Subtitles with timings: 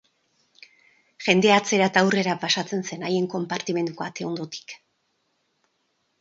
[1.25, 4.75] Jendea atzera eta aurrera pasatzen zen haien konpartimentuko ate ondotik.